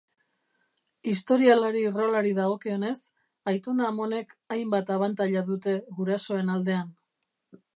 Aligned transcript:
Historialari-rolari 1.11 2.31
dagokionez, 2.39 2.95
aitona-amonek 3.53 4.33
hainbat 4.57 4.93
abantaila 4.97 5.45
dute 5.51 5.77
gurasoen 6.01 6.55
aldean. 6.57 6.91